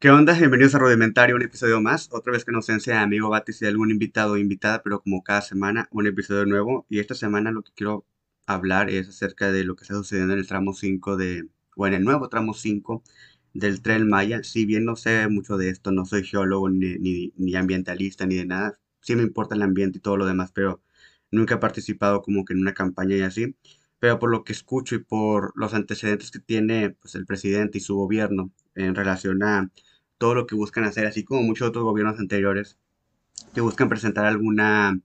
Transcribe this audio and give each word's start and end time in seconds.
¿Qué 0.00 0.08
onda? 0.08 0.32
Bienvenidos 0.32 0.74
a 0.74 0.78
Rudimentario, 0.78 1.36
un 1.36 1.42
episodio 1.42 1.78
más. 1.82 2.08
Otra 2.10 2.32
vez 2.32 2.46
que 2.46 2.52
nos 2.52 2.70
enseña 2.70 3.02
amigo 3.02 3.28
Batis 3.28 3.60
y 3.60 3.66
algún 3.66 3.90
invitado 3.90 4.32
o 4.32 4.36
invitada, 4.38 4.82
pero 4.82 5.02
como 5.02 5.22
cada 5.22 5.42
semana, 5.42 5.88
un 5.92 6.06
episodio 6.06 6.46
nuevo. 6.46 6.86
Y 6.88 7.00
esta 7.00 7.14
semana 7.14 7.50
lo 7.50 7.62
que 7.62 7.72
quiero 7.74 8.06
hablar 8.46 8.88
es 8.88 9.10
acerca 9.10 9.52
de 9.52 9.62
lo 9.62 9.76
que 9.76 9.82
está 9.82 9.94
sucediendo 9.94 10.32
en 10.32 10.38
el 10.38 10.46
tramo 10.46 10.72
5 10.72 11.18
de, 11.18 11.50
o 11.76 11.86
en 11.86 11.92
el 11.92 12.02
nuevo 12.02 12.30
tramo 12.30 12.54
5 12.54 13.02
del 13.52 13.82
Tren 13.82 14.08
Maya. 14.08 14.42
Si 14.42 14.64
bien 14.64 14.86
no 14.86 14.96
sé 14.96 15.28
mucho 15.28 15.58
de 15.58 15.68
esto, 15.68 15.92
no 15.92 16.06
soy 16.06 16.24
geólogo 16.24 16.70
ni, 16.70 17.32
ni, 17.36 17.54
ambientalista 17.54 18.24
ni 18.24 18.36
de 18.36 18.46
nada, 18.46 18.80
sí 19.02 19.16
me 19.16 19.22
importa 19.22 19.54
el 19.54 19.60
ambiente 19.62 19.98
y 19.98 20.00
todo 20.00 20.16
lo 20.16 20.24
demás, 20.24 20.50
pero 20.52 20.82
nunca 21.30 21.56
he 21.56 21.58
participado 21.58 22.22
como 22.22 22.46
que 22.46 22.54
en 22.54 22.60
una 22.60 22.72
campaña 22.72 23.16
y 23.16 23.20
así. 23.22 23.54
Pero 23.98 24.18
por 24.18 24.30
lo 24.30 24.44
que 24.44 24.54
escucho 24.54 24.94
y 24.94 25.00
por 25.00 25.52
los 25.56 25.74
antecedentes 25.74 26.30
que 26.30 26.38
tiene 26.40 26.90
pues, 26.90 27.14
el 27.16 27.26
presidente 27.26 27.76
y 27.78 27.80
su 27.82 27.96
gobierno 27.96 28.50
en 28.74 28.94
relación 28.94 29.42
a 29.42 29.70
todo 30.20 30.34
lo 30.34 30.46
que 30.46 30.54
buscan 30.54 30.84
hacer, 30.84 31.06
así 31.06 31.24
como 31.24 31.42
muchos 31.42 31.68
otros 31.68 31.82
gobiernos 31.84 32.20
anteriores 32.20 32.78
que 33.54 33.62
buscan 33.62 33.88
presentar 33.88 34.26
alguna, 34.26 35.00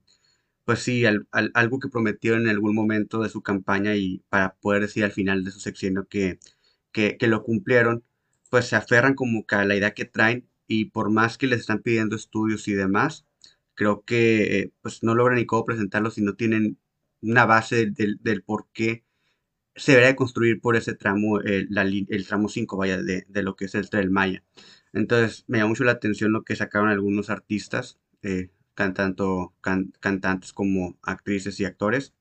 pues 0.66 0.80
sí, 0.80 1.04
algo 1.06 1.80
que 1.80 1.88
prometió 1.88 2.36
en 2.36 2.48
algún 2.48 2.74
momento 2.74 3.22
de 3.22 3.30
su 3.30 3.42
campaña 3.42 3.96
y 3.96 4.22
para 4.28 4.56
poder 4.56 4.82
decir 4.82 5.04
al 5.04 5.12
final 5.12 5.42
de 5.44 5.52
su 5.52 5.60
sexenio 5.60 6.06
que, 6.06 6.38
que, 6.92 7.16
lo 7.28 7.42
cumplieron, 7.44 8.04
pues 8.50 8.66
se 8.66 8.76
aferran 8.76 9.14
como 9.14 9.46
que 9.46 9.54
a 9.56 9.64
la 9.64 9.76
idea 9.76 9.94
que 9.94 10.04
traen 10.04 10.48
y 10.68 10.86
por 10.86 11.10
más 11.10 11.38
que 11.38 11.46
les 11.46 11.60
están 11.60 11.80
pidiendo 11.80 12.14
estudios 12.16 12.68
y 12.68 12.74
demás, 12.74 13.24
creo 13.74 14.04
que 14.04 14.60
eh, 14.60 14.72
pues 14.82 15.02
no 15.02 15.14
logran 15.14 15.38
ni 15.38 15.46
cómo 15.46 15.64
presentarlo 15.64 16.10
si 16.10 16.22
no 16.22 16.34
tienen 16.34 16.78
una 17.22 17.46
base 17.46 17.86
del, 17.86 18.42
por 18.44 18.68
qué 18.72 19.04
se 19.76 19.92
debería 19.92 20.16
construir 20.16 20.60
por 20.60 20.76
ese 20.76 20.94
tramo, 20.94 21.40
el, 21.40 21.68
el 22.10 22.26
tramo 22.26 22.48
5, 22.48 22.76
vaya, 22.76 23.02
de, 23.02 23.24
de, 23.28 23.42
lo 23.42 23.56
que 23.56 23.66
es 23.66 23.74
el 23.74 23.90
Tren 23.90 24.12
Maya. 24.12 24.44
Entonces, 24.96 25.44
me 25.46 25.58
llama 25.58 25.68
mucho 25.68 25.84
la 25.84 25.92
atención 25.92 26.32
lo 26.32 26.42
que 26.42 26.56
sacaron 26.56 26.88
algunos 26.88 27.28
artistas, 27.28 27.98
eh, 28.22 28.48
tanto 28.74 29.54
cantantes 29.60 30.54
como 30.54 30.98
actrices 31.02 31.60
y 31.60 31.66
actores, 31.66 32.14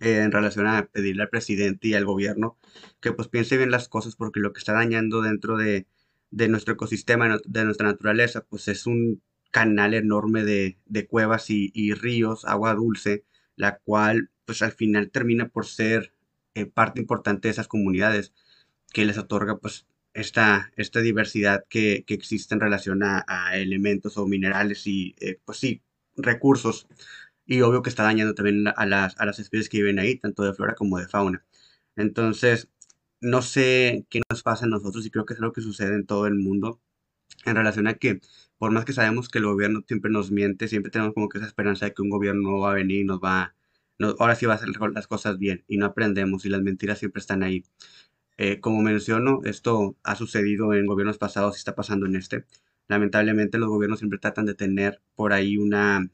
eh, 0.00 0.18
en 0.18 0.32
relación 0.32 0.66
a 0.66 0.86
pedirle 0.86 1.22
al 1.22 1.30
presidente 1.30 1.88
y 1.88 1.94
al 1.94 2.04
gobierno 2.04 2.58
que 3.00 3.12
pues 3.12 3.28
piense 3.28 3.56
bien 3.56 3.70
las 3.70 3.88
cosas 3.88 4.16
porque 4.16 4.40
lo 4.40 4.52
que 4.52 4.58
está 4.58 4.72
dañando 4.72 5.22
dentro 5.22 5.56
de, 5.56 5.86
nuestro 6.32 6.74
ecosistema, 6.74 7.38
de 7.44 7.64
nuestra 7.64 7.86
naturaleza, 7.86 8.44
pues 8.48 8.66
es 8.66 8.86
un 8.86 9.22
canal 9.52 9.94
enorme 9.94 10.42
de, 10.44 11.06
cuevas 11.08 11.50
y, 11.50 11.70
y, 11.72 11.94
ríos, 11.94 12.44
agua 12.46 12.74
dulce, 12.74 13.24
la 13.54 13.78
cual 13.78 14.30
pues 14.44 14.62
al 14.62 14.72
final 14.72 15.10
termina 15.10 15.48
por 15.50 15.66
ser 15.66 16.12
eh, 16.54 16.66
parte 16.66 17.00
importante 17.00 17.46
de 17.48 17.52
esas 17.52 17.68
comunidades 17.68 18.32
que 18.92 19.04
les 19.04 19.18
otorga 19.18 19.58
pues 19.58 19.86
esta, 20.14 20.72
esta 20.76 21.00
diversidad 21.00 21.64
que, 21.68 22.04
que 22.06 22.14
existe 22.14 22.54
en 22.54 22.60
relación 22.60 23.02
a, 23.02 23.24
elementos 23.54 24.16
o 24.18 24.26
minerales 24.26 24.86
y 24.86 25.14
eh, 25.20 25.38
pues 25.44 25.58
sí, 25.58 25.82
recursos. 26.16 26.86
Y 27.46 27.60
obvio 27.62 27.82
que 27.82 27.90
está 27.90 28.04
dañando 28.04 28.34
también 28.34 28.68
a 28.68 28.86
las, 28.86 29.18
a 29.20 29.26
las 29.26 29.38
especies 29.38 29.68
que 29.68 29.78
viven 29.78 29.98
ahí, 29.98 30.16
tanto 30.18 30.42
de 30.44 30.54
flora 30.54 30.74
como 30.74 30.98
de 30.98 31.08
fauna. 31.08 31.44
Entonces, 31.96 32.68
no 33.20 33.42
sé 33.42 34.06
qué 34.10 34.20
nos 34.30 34.42
pasa 34.42 34.66
a 34.66 34.68
nosotros 34.68 35.06
y 35.06 35.10
creo 35.10 35.26
que 35.26 35.34
es 35.34 35.40
lo 35.40 35.52
que 35.52 35.60
sucede 35.62 35.94
en 35.96 36.06
todo 36.06 36.26
el 36.26 36.34
mundo 36.36 36.80
en 37.44 37.56
relación 37.56 37.86
a 37.86 37.94
que 37.94 38.20
por 38.58 38.70
más 38.72 38.84
que 38.84 38.92
sabemos 38.92 39.28
que 39.28 39.38
el 39.38 39.46
gobierno 39.46 39.82
siempre 39.86 40.10
nos 40.10 40.30
miente, 40.30 40.68
siempre 40.68 40.90
tenemos 40.90 41.14
como 41.14 41.28
que 41.28 41.38
esa 41.38 41.46
esperanza 41.48 41.86
de 41.86 41.94
que 41.94 42.02
un 42.02 42.10
gobierno 42.10 42.60
va 42.60 42.72
a 42.72 42.74
venir 42.74 43.00
y 43.00 43.04
nos 43.04 43.18
va, 43.20 43.54
ahora 44.18 44.36
sí 44.36 44.46
va 44.46 44.54
a 44.54 44.56
hacer 44.56 44.68
las 44.94 45.06
cosas 45.08 45.38
bien 45.38 45.64
y 45.68 45.78
no 45.78 45.86
aprendemos 45.86 46.44
y 46.44 46.48
las 46.48 46.62
mentiras 46.62 46.98
siempre 46.98 47.20
están 47.20 47.42
ahí. 47.42 47.64
Eh, 48.44 48.58
como 48.58 48.82
menciono, 48.82 49.38
esto 49.44 49.96
ha 50.02 50.16
sucedido 50.16 50.74
en 50.74 50.86
gobiernos 50.86 51.16
pasados 51.16 51.54
y 51.56 51.58
está 51.58 51.76
pasando 51.76 52.06
en 52.06 52.16
este. 52.16 52.44
Lamentablemente 52.88 53.56
los 53.56 53.68
gobiernos 53.68 54.00
siempre 54.00 54.18
tratan 54.18 54.46
de 54.46 54.54
tener 54.54 55.00
por 55.14 55.32
ahí 55.32 55.58
una, 55.58 56.10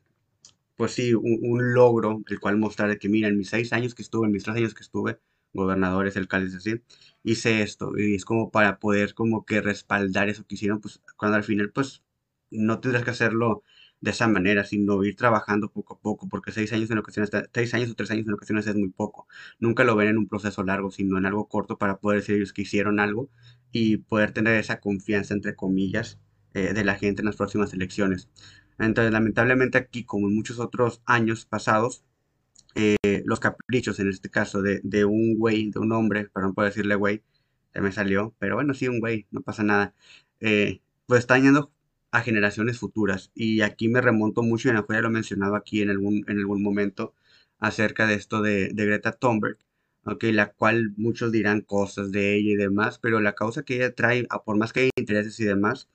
pues 0.76 0.92
sí, 0.92 1.14
un, 1.14 1.74
logro, 1.74 2.22
el 2.28 2.40
cual 2.40 2.58
mostrar 2.58 2.98
que, 2.98 3.08
mira, 3.08 3.28
en 3.28 3.38
mis 3.38 3.48
seis 3.48 3.72
años 3.72 3.94
que 3.94 4.02
estuve, 4.02 4.26
en 4.26 4.32
mis 4.32 4.44
tres 4.44 4.56
años 4.56 4.74
que 4.74 4.82
estuve, 4.82 5.20
gobernadores, 5.54 6.18
alcaldes, 6.18 6.54
así, 6.54 6.82
hice 7.22 7.62
esto. 7.62 7.92
Y 7.96 8.16
es 8.16 8.26
como 8.26 8.50
para 8.50 8.78
poder 8.78 9.14
como 9.14 9.46
que 9.46 9.62
respaldar 9.62 10.28
eso 10.28 10.46
que 10.46 10.56
hicieron, 10.56 10.80
pues 10.82 11.00
cuando 11.16 11.38
al 11.38 11.44
final, 11.44 11.72
pues 11.72 12.02
no 12.50 12.80
tendrás 12.80 13.04
que 13.04 13.10
hacerlo 13.10 13.62
de 14.00 14.10
esa 14.10 14.28
manera, 14.28 14.64
sino 14.64 15.02
ir 15.04 15.16
trabajando 15.16 15.70
poco 15.70 15.94
a 15.94 15.98
poco, 16.00 16.28
porque 16.28 16.52
seis 16.52 16.72
años 16.72 16.90
en 16.90 16.98
ocasiones, 16.98 17.30
seis 17.52 17.74
años 17.74 17.90
o 17.90 17.94
tres 17.94 18.10
años 18.10 18.26
en 18.26 18.34
ocasiones 18.34 18.66
es 18.66 18.76
muy 18.76 18.90
poco. 18.90 19.26
Nunca 19.58 19.84
lo 19.84 19.96
ven 19.96 20.08
en 20.08 20.18
un 20.18 20.28
proceso 20.28 20.62
largo, 20.64 20.90
sino 20.90 21.18
en 21.18 21.26
algo 21.26 21.48
corto 21.48 21.78
para 21.78 21.98
poder 21.98 22.20
decir 22.20 22.36
ellos 22.36 22.52
que 22.52 22.62
hicieron 22.62 23.00
algo 23.00 23.28
y 23.72 23.98
poder 23.98 24.32
tener 24.32 24.54
esa 24.56 24.80
confianza, 24.80 25.34
entre 25.34 25.56
comillas, 25.56 26.18
eh, 26.54 26.72
de 26.74 26.84
la 26.84 26.96
gente 26.96 27.22
en 27.22 27.26
las 27.26 27.36
próximas 27.36 27.72
elecciones. 27.74 28.28
Entonces, 28.78 29.12
lamentablemente 29.12 29.78
aquí, 29.78 30.04
como 30.04 30.28
en 30.28 30.34
muchos 30.36 30.60
otros 30.60 31.02
años 31.06 31.44
pasados, 31.46 32.04
eh, 32.74 33.22
los 33.26 33.40
caprichos, 33.40 33.98
en 34.00 34.08
este 34.08 34.30
caso, 34.30 34.62
de, 34.62 34.80
de 34.84 35.04
un 35.04 35.36
güey, 35.36 35.70
de 35.70 35.80
un 35.80 35.92
hombre, 35.92 36.28
perdón 36.28 36.54
por 36.54 36.64
decirle 36.64 36.94
güey, 36.94 37.22
me 37.74 37.92
salió, 37.92 38.34
pero 38.38 38.56
bueno, 38.56 38.74
sí, 38.74 38.88
un 38.88 39.00
güey, 39.00 39.26
no 39.30 39.40
pasa 39.42 39.62
nada, 39.62 39.94
eh, 40.40 40.80
pues 41.06 41.20
está 41.20 41.34
dañando 41.34 41.72
a 42.10 42.20
generaciones 42.22 42.78
futuras. 42.78 43.30
Y 43.34 43.60
aquí 43.62 43.88
me 43.88 44.00
remonto 44.00 44.42
mucho, 44.42 44.68
y 44.68 44.70
en 44.72 44.76
ya 44.76 45.00
lo 45.00 45.08
he 45.08 45.10
mencionado 45.10 45.56
aquí 45.56 45.82
en 45.82 45.90
algún, 45.90 46.24
en 46.28 46.38
algún 46.38 46.62
momento, 46.62 47.14
acerca 47.58 48.06
de 48.06 48.14
esto 48.14 48.42
de, 48.42 48.70
Greta 48.74 49.12
Thunberg, 49.12 49.58
okay, 50.04 50.32
la 50.32 50.52
cual 50.52 50.94
muchos 50.96 51.32
dirán 51.32 51.60
cosas 51.62 52.12
de 52.12 52.36
ella 52.36 52.52
y 52.52 52.56
demás, 52.56 52.98
pero 52.98 53.20
la 53.20 53.34
causa 53.34 53.62
que 53.64 53.76
ella 53.76 53.94
trae, 53.94 54.26
por 54.44 54.56
más 54.56 54.72
que 54.72 54.80
haya 54.80 54.90
intereses 54.96 55.38
y 55.40 55.44
demás, 55.44 55.88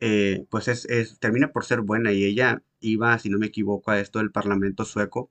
eh, 0.00 0.46
pues 0.50 0.68
es, 0.68 1.18
termina 1.20 1.52
por 1.52 1.64
ser 1.64 1.80
buena 1.80 2.12
y 2.12 2.24
ella 2.24 2.62
iba, 2.80 3.18
si 3.18 3.30
no 3.30 3.38
me 3.38 3.46
equivoco, 3.46 3.90
a 3.90 4.00
esto 4.00 4.18
del 4.18 4.30
Parlamento 4.32 4.84
sueco 4.84 5.30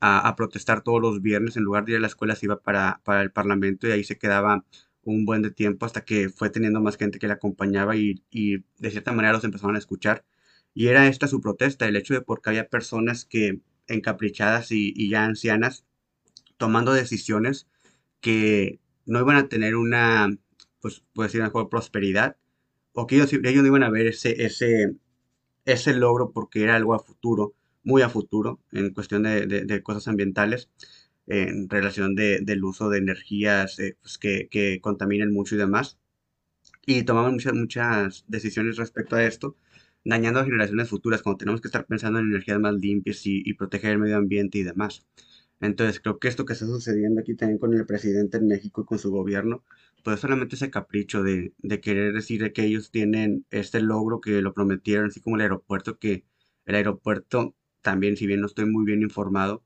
a, 0.00 0.28
a 0.28 0.36
protestar 0.36 0.82
todos 0.82 1.00
los 1.00 1.22
viernes, 1.22 1.56
en 1.56 1.64
lugar 1.64 1.84
de 1.84 1.92
ir 1.92 1.98
a 1.98 2.00
la 2.00 2.06
escuela 2.08 2.36
se 2.36 2.46
iba 2.46 2.60
para, 2.60 3.00
para 3.04 3.22
el 3.22 3.32
Parlamento 3.32 3.88
y 3.88 3.92
ahí 3.92 4.04
se 4.04 4.18
quedaba 4.18 4.64
un 5.06 5.24
buen 5.24 5.42
de 5.42 5.50
tiempo 5.50 5.86
hasta 5.86 6.04
que 6.04 6.28
fue 6.28 6.50
teniendo 6.50 6.80
más 6.80 6.96
gente 6.96 7.18
que 7.18 7.28
la 7.28 7.34
acompañaba 7.34 7.96
y, 7.96 8.22
de 8.30 8.90
cierta 8.90 9.12
manera 9.12 9.34
los 9.34 9.44
empezaron 9.44 9.76
a 9.76 9.78
escuchar. 9.78 10.24
Y 10.74 10.88
era 10.88 11.06
esta 11.08 11.28
su 11.28 11.40
protesta, 11.40 11.86
el 11.86 11.96
hecho 11.96 12.14
de 12.14 12.20
porque 12.22 12.50
había 12.50 12.68
personas 12.68 13.24
que 13.24 13.60
encaprichadas 13.86 14.72
y, 14.72 15.08
ya 15.08 15.24
ancianas 15.24 15.84
tomando 16.56 16.92
decisiones 16.92 17.68
que 18.20 18.80
no 19.06 19.20
iban 19.20 19.36
a 19.36 19.48
tener 19.48 19.76
una, 19.76 20.36
pues, 20.80 21.04
puede 21.14 21.28
decir, 21.28 21.42
mejor 21.42 21.68
prosperidad, 21.68 22.36
o 22.92 23.06
que 23.06 23.16
ellos, 23.16 23.32
ellos 23.32 23.62
no 23.62 23.68
iban 23.68 23.82
a 23.82 23.90
ver 23.90 24.06
ese, 24.06 24.44
ese, 24.44 24.96
ese 25.64 25.94
logro 25.94 26.32
porque 26.32 26.62
era 26.64 26.76
algo 26.76 26.94
a 26.94 27.00
futuro, 27.00 27.54
muy 27.82 28.02
a 28.02 28.08
futuro, 28.08 28.60
en 28.72 28.94
cuestión 28.94 29.24
de, 29.24 29.46
de 29.46 29.82
cosas 29.82 30.08
ambientales 30.08 30.70
en 31.26 31.68
relación 31.68 32.14
de, 32.14 32.40
del 32.42 32.64
uso 32.64 32.90
de 32.90 32.98
energías 32.98 33.78
eh, 33.78 33.96
pues 34.00 34.18
que, 34.18 34.48
que, 34.50 34.80
contaminan 34.80 35.32
mucho 35.32 35.54
y 35.54 35.58
demás. 35.58 35.98
Y 36.86 37.04
tomamos 37.04 37.32
muchas, 37.32 37.54
muchas 37.54 38.24
decisiones 38.28 38.76
respecto 38.76 39.16
a 39.16 39.24
esto, 39.24 39.56
dañando 40.04 40.40
a 40.40 40.44
generaciones 40.44 40.88
futuras, 40.88 41.22
cuando 41.22 41.38
tenemos 41.38 41.60
que 41.60 41.68
estar 41.68 41.86
pensando 41.86 42.18
en 42.18 42.26
energías 42.26 42.60
más 42.60 42.74
limpias 42.74 43.26
y, 43.26 43.42
y 43.44 43.54
proteger 43.54 43.92
el 43.92 43.98
medio 43.98 44.16
ambiente 44.18 44.58
y 44.58 44.62
demás. 44.64 45.06
Entonces, 45.60 46.00
creo 46.00 46.18
que 46.18 46.28
esto 46.28 46.44
que 46.44 46.52
está 46.54 46.66
sucediendo 46.66 47.20
aquí 47.20 47.34
también 47.34 47.58
con 47.58 47.72
el 47.74 47.86
presidente 47.86 48.36
en 48.38 48.48
México 48.48 48.82
y 48.82 48.84
con 48.84 48.98
su 48.98 49.10
gobierno, 49.10 49.64
pues 50.04 50.20
solamente 50.20 50.56
ese 50.56 50.70
capricho 50.70 51.22
de, 51.22 51.54
de 51.58 51.80
querer 51.80 52.12
decir 52.12 52.52
que 52.52 52.64
ellos 52.64 52.90
tienen 52.90 53.46
este 53.50 53.80
logro 53.80 54.20
que 54.20 54.42
lo 54.42 54.52
prometieron, 54.54 55.06
así 55.06 55.20
como 55.20 55.36
el 55.36 55.42
aeropuerto, 55.42 55.98
que 55.98 56.24
el 56.66 56.74
aeropuerto 56.74 57.56
también, 57.82 58.16
si 58.16 58.26
bien 58.26 58.40
no 58.40 58.46
estoy 58.46 58.66
muy 58.66 58.84
bien 58.84 59.02
informado, 59.02 59.64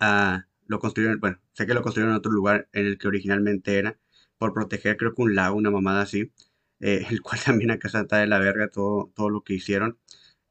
a 0.00 0.46
lo 0.70 0.78
construyeron, 0.78 1.20
bueno, 1.20 1.40
sé 1.52 1.66
que 1.66 1.74
lo 1.74 1.82
construyeron 1.82 2.12
en 2.14 2.18
otro 2.18 2.32
lugar 2.32 2.68
en 2.72 2.86
el 2.86 2.98
que 2.98 3.08
originalmente 3.08 3.76
era, 3.78 3.98
por 4.38 4.54
proteger 4.54 4.96
creo 4.96 5.14
que 5.14 5.22
un 5.22 5.34
lago, 5.34 5.56
una 5.56 5.70
mamada 5.70 6.02
así, 6.02 6.32
eh, 6.80 7.06
el 7.10 7.22
cual 7.22 7.40
también 7.44 7.72
acá 7.72 7.88
está 7.88 8.18
de 8.18 8.26
la 8.28 8.38
verga 8.38 8.68
todo, 8.70 9.10
todo 9.14 9.30
lo 9.30 9.42
que 9.42 9.54
hicieron, 9.54 9.98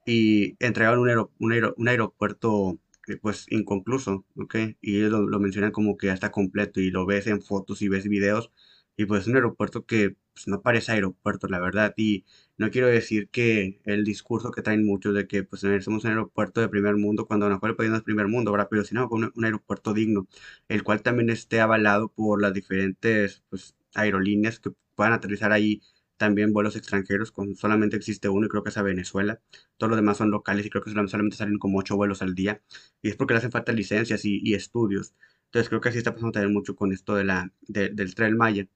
y 0.06 0.58
entregaron 0.60 1.00
un, 1.00 1.30
un, 1.40 1.74
un 1.78 1.88
aeropuerto 1.88 2.80
eh, 3.08 3.18
pues 3.18 3.46
inconcluso, 3.50 4.26
¿ok? 4.36 4.56
Y 4.82 4.98
ellos 4.98 5.12
lo, 5.12 5.22
lo, 5.28 5.40
mencionan 5.40 5.72
como 5.72 5.98
que 5.98 6.08
ya 6.08 6.14
está 6.14 6.32
completo 6.32 6.82
y 6.82 6.92
lo 6.92 7.06
ves 7.06 7.28
en 7.28 7.42
fotos 7.42 7.82
y 7.82 7.88
ves 7.90 8.08
videos, 8.10 8.52
y 8.98 9.06
pues 9.06 9.22
es 9.22 9.28
un 9.28 9.36
aeropuerto 9.36 9.86
que 9.86 10.18
pues, 10.34 10.48
no 10.48 10.62
parece 10.62 10.92
aeropuerto, 10.94 11.48
la 11.48 11.60
verdad, 11.60 11.94
y 11.98 12.26
no 12.60 12.70
quiero 12.72 12.88
decir 12.88 13.30
que 13.30 13.82
el 13.86 14.04
discurso 14.04 14.52
que 14.52 14.62
traen 14.62 14.86
muchos 14.86 15.16
de 15.16 15.28
que 15.28 15.44
pues 15.44 15.62
somos 15.82 16.04
un 16.04 16.10
aeropuerto 16.12 16.62
de 16.62 16.70
primer 16.70 16.98
mundo, 16.98 17.26
cuando 17.26 17.46
a 17.46 17.50
lo 17.50 17.56
mejor 17.56 17.72
el 17.72 17.76
país 17.78 17.92
primer 18.04 18.28
mundo, 18.28 18.52
¿verdad? 18.52 18.68
Pero 18.70 18.84
sino 18.84 19.08
un, 19.10 19.32
un 19.36 19.46
aeropuerto 19.46 19.94
digno, 19.94 20.28
el 20.68 20.84
cual 20.84 21.02
también 21.02 21.30
esté 21.30 21.62
avalado 21.62 22.10
por 22.10 22.42
las 22.42 22.54
diferentes 22.54 23.44
pues, 23.50 23.76
aerolíneas 23.96 24.60
que 24.60 24.72
puedan 24.96 25.14
aterrizar 25.14 25.52
ahí 25.54 25.82
también 26.18 26.52
vuelos 26.54 26.76
extranjeros, 26.76 27.32
con 27.32 27.56
solamente 27.56 27.96
existe 27.96 28.28
uno 28.30 28.46
y 28.46 28.50
creo 28.50 28.64
que 28.64 28.70
es 28.72 28.78
a 28.78 28.82
Venezuela. 28.84 29.42
Todos 29.78 29.92
los 29.92 29.98
demás 29.98 30.18
son 30.18 30.32
locales 30.32 30.66
y 30.66 30.70
creo 30.70 30.84
que 30.84 30.92
solamente 30.92 31.38
salen 31.38 31.58
como 31.60 31.80
ocho 31.80 31.96
vuelos 31.96 32.22
al 32.22 32.36
día. 32.36 32.62
Y 33.02 33.10
es 33.10 33.16
porque 33.16 33.34
le 33.34 33.40
hacen 33.40 33.52
falta 33.52 33.72
licencias 33.72 34.26
y, 34.26 34.54
estudios. 34.54 35.14
Entonces 35.46 35.70
creo 35.70 35.82
que 35.82 35.90
así 35.90 35.98
está 36.00 36.12
pasando 36.14 36.34
también 36.34 36.54
mucho 36.54 36.76
con 36.76 36.92
esto 36.92 37.16
de 37.16 37.24
la, 37.24 37.54
del 37.68 38.16
Tren 38.16 38.36
Maya. 38.38 38.68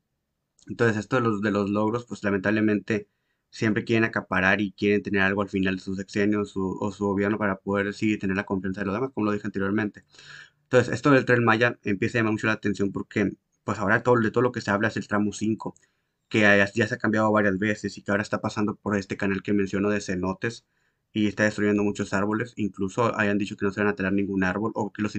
Entonces 0.67 0.97
esto 0.97 1.17
de 1.17 1.21
los, 1.23 1.41
de 1.41 1.51
los 1.51 1.69
logros, 1.69 2.05
pues 2.05 2.23
lamentablemente 2.23 3.07
siempre 3.53 3.85
quieren 3.85 4.03
acaparar 4.03 4.61
y 4.61 4.71
quieren 4.73 5.03
tener 5.03 5.21
algo 5.21 5.43
al 5.43 5.49
final 5.49 5.75
de 5.75 5.81
sus 5.81 5.97
sexenios 5.97 6.53
o 6.55 6.91
su 6.91 7.05
gobierno 7.05 7.37
para 7.37 7.57
poder 7.57 7.93
sí 7.93 8.17
tener 8.17 8.35
la 8.35 8.45
confianza 8.45 8.81
de 8.81 8.87
los 8.87 8.95
demás, 8.95 9.11
como 9.13 9.27
lo 9.27 9.31
dije 9.31 9.45
anteriormente. 9.47 10.03
Entonces, 10.63 10.93
esto 10.93 11.11
del 11.11 11.25
tren 11.25 11.43
Maya 11.45 11.77
empieza 11.83 12.17
a 12.17 12.21
llamar 12.21 12.33
mucho 12.33 12.47
la 12.47 12.53
atención 12.53 12.91
porque, 12.91 13.31
pues 13.63 13.79
ahora 13.79 14.01
todo, 14.03 14.19
de 14.19 14.31
todo 14.31 14.41
lo 14.43 14.51
que 14.51 14.61
se 14.61 14.71
habla 14.71 14.87
es 14.87 14.97
el 14.97 15.07
tramo 15.07 15.33
5, 15.33 15.75
que 16.29 16.41
ya, 16.41 16.67
se 16.87 16.95
ha 16.95 16.97
cambiado 16.97 17.31
varias 17.31 17.59
veces 17.59 17.97
y 17.97 18.01
que 18.03 18.11
ahora 18.11 18.23
está 18.23 18.41
pasando 18.41 18.75
por 18.75 18.97
este 18.97 19.17
canal 19.17 19.43
que 19.43 19.53
menciono 19.53 19.89
de 19.91 20.01
cenotes 20.01 20.65
y 21.13 21.27
está 21.27 21.43
destruyendo 21.43 21.83
muchos 21.83 22.13
árboles. 22.13 22.53
Incluso 22.57 23.15
hayan 23.17 23.37
dicho 23.37 23.55
que 23.57 23.65
no 23.65 23.71
se 23.71 23.81
van 23.81 23.89
a 23.89 23.95
talar 23.95 24.13
ningún 24.13 24.43
árbol 24.43 24.71
o 24.75 24.91
que 24.91 25.03
los, 25.03 25.15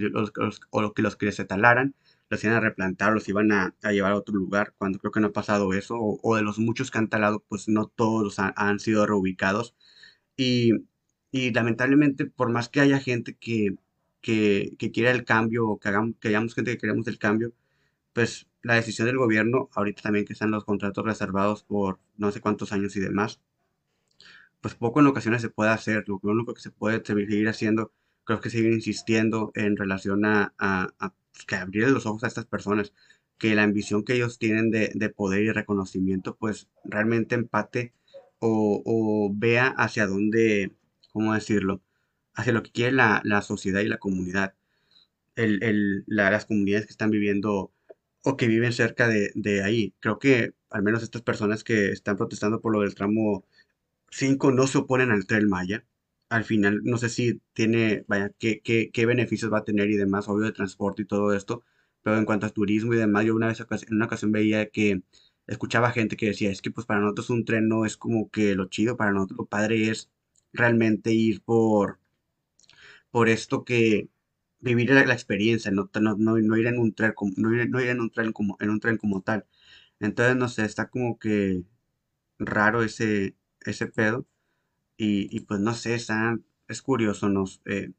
o 0.70 0.92
que 0.94 1.02
los 1.02 1.16
que 1.16 1.32
se 1.32 1.44
talaran 1.44 1.94
los 2.30 2.42
iban 2.44 2.56
a 2.56 2.60
replantar, 2.60 3.12
los 3.12 3.28
iban 3.28 3.52
a, 3.52 3.74
llevar 3.90 4.12
a 4.12 4.16
otro 4.16 4.34
lugar, 4.34 4.74
cuando 4.78 4.98
creo 4.98 5.12
que 5.12 5.20
no 5.20 5.28
ha 5.28 5.32
pasado 5.32 5.72
eso, 5.74 5.96
o, 5.98 6.36
de 6.36 6.42
los 6.42 6.58
muchos 6.58 6.90
que 6.90 6.98
han 6.98 7.08
talado, 7.08 7.44
pues 7.48 7.68
no 7.68 7.86
todos 7.86 8.38
han, 8.38 8.80
sido 8.80 9.06
reubicados. 9.06 9.74
Y, 10.36 10.72
y, 11.30 11.52
lamentablemente, 11.52 12.26
por 12.26 12.50
más 12.50 12.68
que 12.68 12.80
haya 12.80 13.00
gente 13.00 13.36
que, 13.36 13.76
que, 14.20 14.76
que 14.78 14.90
quiera 14.92 15.10
el 15.12 15.24
cambio, 15.24 15.68
o 15.68 15.78
que, 15.80 15.88
hagamos, 15.88 16.16
que 16.20 16.28
hayamos 16.28 16.54
gente 16.54 16.72
que 16.72 16.78
queremos 16.78 17.06
el 17.08 17.18
cambio, 17.18 17.52
pues 18.14 18.48
la 18.62 18.74
decisión 18.74 19.06
del 19.06 19.18
gobierno, 19.18 19.70
ahorita 19.74 20.02
también 20.02 20.24
que 20.26 20.32
están 20.34 20.50
los 20.50 20.64
contratos 20.64 21.04
reservados 21.04 21.64
por 21.64 22.00
no 22.16 22.32
sé 22.32 22.40
cuántos 22.40 22.72
años 22.72 22.96
y 22.96 23.00
demás, 23.00 23.40
pues 24.64 24.74
poco 24.74 25.00
en 25.00 25.06
ocasiones 25.06 25.42
se 25.42 25.50
puede 25.50 25.70
hacer. 25.70 26.04
Lo 26.08 26.18
único 26.22 26.54
que 26.54 26.60
se 26.62 26.70
puede 26.70 27.04
seguir 27.04 27.48
haciendo, 27.48 27.92
creo 28.24 28.40
que 28.40 28.48
seguir 28.50 28.72
insistiendo 28.72 29.52
en 29.54 29.76
relación 29.76 30.24
a, 30.24 30.54
que 31.46 31.56
abrir 31.56 31.88
los 31.88 32.06
ojos 32.06 32.24
a 32.24 32.28
estas 32.28 32.46
personas, 32.46 32.92
que 33.38 33.54
la 33.54 33.64
ambición 33.64 34.04
que 34.04 34.14
ellos 34.14 34.38
tienen 34.38 34.70
de, 34.70 34.92
de 34.94 35.08
poder 35.10 35.42
y 35.42 35.52
reconocimiento, 35.52 36.36
pues 36.36 36.68
realmente 36.84 37.34
empate 37.34 37.92
o, 38.38 38.82
o, 38.84 39.30
vea 39.34 39.68
hacia 39.68 40.06
dónde, 40.06 40.72
¿cómo 41.12 41.34
decirlo? 41.34 41.82
Hacia 42.34 42.52
lo 42.52 42.62
que 42.62 42.72
quiere 42.72 42.92
la, 42.92 43.20
la 43.24 43.42
sociedad 43.42 43.80
y 43.80 43.88
la 43.88 43.98
comunidad. 43.98 44.54
El, 45.36 45.62
el, 45.64 46.04
las 46.06 46.46
comunidades 46.46 46.86
que 46.86 46.92
están 46.92 47.10
viviendo 47.10 47.72
o 48.22 48.36
que 48.36 48.46
viven 48.48 48.72
cerca 48.72 49.08
de, 49.08 49.32
de, 49.34 49.62
ahí. 49.62 49.94
Creo 50.00 50.18
que 50.18 50.54
al 50.70 50.82
menos 50.82 51.02
estas 51.02 51.22
personas 51.22 51.64
que 51.64 51.90
están 51.90 52.16
protestando 52.16 52.60
por 52.60 52.72
lo 52.72 52.80
del 52.82 52.94
tramo 52.94 53.44
5 54.10 54.52
no 54.52 54.66
se 54.66 54.78
oponen 54.78 55.10
al 55.10 55.26
tren 55.26 55.48
Maya 55.48 55.84
al 56.34 56.44
final 56.44 56.80
no 56.84 56.98
sé 56.98 57.08
si 57.08 57.40
tiene, 57.52 58.04
vaya, 58.08 58.30
qué, 58.38 58.60
qué, 58.62 59.06
beneficios 59.06 59.52
va 59.52 59.58
a 59.58 59.64
tener 59.64 59.90
y 59.90 59.96
demás, 59.96 60.28
obvio 60.28 60.46
de 60.46 60.52
transporte 60.52 61.02
y 61.02 61.06
todo 61.06 61.32
esto, 61.34 61.64
pero 62.02 62.18
en 62.18 62.24
cuanto 62.26 62.46
a 62.46 62.50
turismo 62.50 62.94
y 62.94 62.96
demás, 62.98 63.24
yo 63.24 63.34
una 63.36 63.48
vez 63.48 63.60
en 63.60 63.94
una 63.94 64.06
ocasión 64.06 64.32
veía 64.32 64.68
que 64.70 65.02
escuchaba 65.46 65.92
gente 65.92 66.16
que 66.16 66.26
decía, 66.26 66.50
es 66.50 66.62
que 66.62 66.70
pues 66.72 66.86
para 66.86 67.00
nosotros 67.00 67.30
un 67.30 67.44
tren 67.44 67.68
no 67.68 67.84
es 67.86 67.96
como 67.96 68.30
que 68.30 68.54
lo 68.56 68.66
chido, 68.68 68.96
para 68.96 69.12
nosotros 69.12 69.38
lo 69.38 69.46
padre 69.46 69.90
es 69.90 70.10
realmente 70.52 71.12
ir 71.12 71.42
por, 71.42 72.00
por 73.10 73.28
esto 73.28 73.64
que 73.64 74.08
vivir 74.60 74.90
la, 74.90 75.12
experiencia, 75.12 75.70
no, 75.70 75.90
no, 76.00 76.16
no, 76.16 76.56
ir 76.56 76.66
en 76.66 76.78
un 76.78 76.94
tren 76.94 77.12
como, 77.14 77.32
no 77.36 77.52
ir, 77.54 77.68
no 77.70 77.80
ir 77.80 77.88
en 77.90 78.00
un 78.00 78.10
tren 78.10 78.32
como, 78.32 78.56
en 78.60 78.70
un 78.70 78.80
tren 78.80 78.96
como 78.98 79.22
tal. 79.22 79.46
Entonces, 80.00 80.36
no 80.36 80.48
sé, 80.48 80.64
está 80.64 80.88
como 80.90 81.18
que 81.18 81.64
raro 82.38 82.82
ese, 82.84 83.36
ese 83.62 83.86
pedo. 83.88 84.26
Y, 84.96 85.40
pues 85.40 85.60
no 85.60 85.74
sé, 85.74 85.94
es 86.68 86.82
curioso, 86.82 87.28
¿no? 87.28 87.44
Eh, 87.64 87.90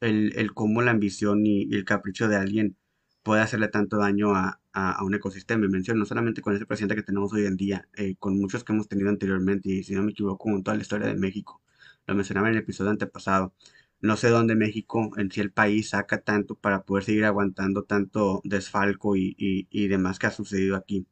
el, 0.00 0.32
el 0.36 0.54
cómo 0.54 0.82
la 0.82 0.90
ambición 0.92 1.46
y, 1.46 1.74
el 1.74 1.84
capricho 1.84 2.28
de 2.28 2.36
alguien 2.36 2.76
puede 3.22 3.42
hacerle 3.42 3.68
tanto 3.68 3.96
daño 3.98 4.34
a, 4.34 4.60
a, 4.72 5.04
un 5.04 5.14
ecosistema. 5.14 5.64
Y 5.66 5.68
menciono, 5.68 6.00
no 6.00 6.06
solamente 6.06 6.42
con 6.42 6.54
ese 6.54 6.66
presidente 6.66 6.94
que 6.96 7.02
tenemos 7.02 7.32
hoy 7.32 7.46
en 7.46 7.56
día, 7.56 7.88
eh, 7.96 8.16
con 8.18 8.38
muchos 8.38 8.64
que 8.64 8.72
hemos 8.72 8.88
tenido 8.88 9.08
anteriormente, 9.10 9.70
y 9.70 9.82
si 9.84 9.94
no 9.94 10.02
me 10.02 10.12
equivoco, 10.12 10.50
con 10.50 10.62
toda 10.62 10.76
la 10.76 10.82
historia 10.82 11.06
de 11.08 11.14
México. 11.16 11.62
Lo 12.06 12.14
mencionaba 12.14 12.48
en 12.48 12.54
el 12.54 12.60
episodio 12.60 12.90
antepasado. 12.90 13.54
No 14.00 14.16
sé 14.16 14.28
dónde 14.28 14.54
México, 14.54 15.10
en 15.16 15.30
sí 15.30 15.40
el 15.40 15.50
país, 15.52 15.90
saca 15.90 16.20
tanto 16.20 16.54
para 16.56 16.84
poder 16.84 17.04
seguir 17.04 17.24
aguantando 17.24 17.84
tanto 17.84 18.42
desfalco 18.44 19.16
y, 19.16 19.34
y, 19.38 19.66
y 19.70 19.88
demás 19.88 20.18
que 20.18 20.26
ha 20.26 20.30
sucedido 20.30 20.76
aquí. 20.76 21.06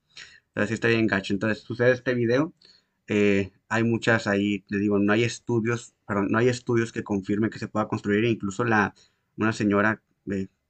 Entonces, 0.48 0.68
sí 0.68 0.74
está 0.74 0.88
bien 0.88 1.06
gacho. 1.06 1.32
Entonces, 1.32 1.62
sucede 1.64 1.92
este 1.92 2.14
video. 2.14 2.52
Eh, 3.08 3.52
hay 3.68 3.84
muchas 3.84 4.26
ahí, 4.26 4.64
le 4.68 4.78
digo, 4.78 4.98
no 4.98 5.12
hay 5.12 5.24
estudios, 5.24 5.94
perdón, 6.06 6.28
no 6.30 6.38
hay 6.38 6.48
estudios 6.48 6.92
que 6.92 7.02
confirmen 7.04 7.50
que 7.50 7.58
se 7.58 7.68
pueda 7.68 7.88
construir, 7.88 8.24
e 8.24 8.30
incluso 8.30 8.64
la, 8.64 8.94
una 9.36 9.52
señora 9.52 10.02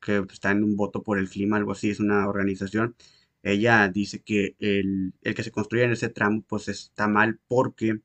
que 0.00 0.24
está 0.32 0.50
en 0.50 0.64
un 0.64 0.76
voto 0.76 1.02
por 1.02 1.18
el 1.18 1.28
clima, 1.28 1.56
algo 1.56 1.72
así, 1.72 1.90
es 1.90 2.00
una 2.00 2.28
organización, 2.28 2.96
ella 3.42 3.88
dice 3.88 4.22
que 4.22 4.56
el, 4.58 5.14
el 5.22 5.34
que 5.34 5.42
se 5.42 5.50
construya 5.52 5.84
en 5.84 5.92
ese 5.92 6.08
tramo 6.08 6.42
pues 6.48 6.68
está 6.68 7.08
mal 7.08 7.40
porque 7.48 8.00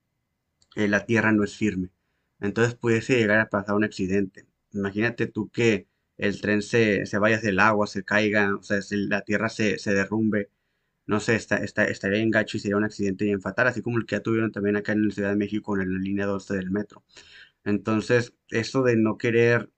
eh, 0.76 0.88
la 0.88 1.06
tierra 1.06 1.32
no 1.32 1.44
es 1.44 1.56
firme. 1.58 1.90
Entonces 2.40 2.76
pudiese 2.76 3.18
llegar 3.18 3.40
a 3.40 3.50
pasar 3.50 3.76
un 3.76 3.84
accidente. 3.84 4.48
Imagínate 4.74 5.28
tú 5.28 5.50
que 5.50 5.88
el 6.18 6.42
tren 6.42 6.62
se, 6.62 7.06
se 7.06 7.18
vaya 7.20 7.38
hacia 7.38 7.50
el 7.52 7.60
agua, 7.60 7.88
se 7.88 8.04
caiga, 8.04 8.56
o 8.56 8.64
sea, 8.64 8.80
la 8.92 9.22
tierra 9.22 9.50
se, 9.50 9.78
se 9.80 9.94
derrumbe 9.94 10.50
no 11.08 11.20
sé, 11.22 11.36
está, 11.36 11.58
está, 11.58 11.86
estaría 11.86 12.22
en 12.22 12.32
gacho 12.32 12.58
y 12.58 12.60
sería 12.60 12.78
un 12.78 12.84
accidente 12.84 13.26
bien 13.26 13.42
fatal, 13.42 13.68
así 13.68 13.82
como 13.82 13.98
el 13.98 14.06
que 14.06 14.18
ya 14.18 14.22
tuvieron 14.22 14.52
también 14.52 14.76
acá 14.76 14.92
en 14.92 15.08
la 15.08 15.14
Ciudad 15.14 15.30
de 15.30 15.38
México 15.38 15.80
en 15.80 15.94
la 15.94 16.00
línea 16.00 16.26
12 16.26 16.56
del 16.56 16.70
metro. 16.72 17.04
Entonces, 17.64 18.34
eso 18.50 18.84
de 18.84 18.98
no 18.98 19.18
querer 19.18 19.72